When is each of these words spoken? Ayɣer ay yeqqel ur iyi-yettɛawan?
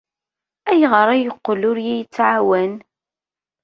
Ayɣer 0.69 1.07
ay 1.09 1.21
yeqqel 1.23 1.61
ur 1.69 1.77
iyi-yettɛawan? 1.79 2.71